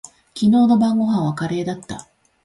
[0.33, 2.07] 昨日の晩御飯はカレーだった。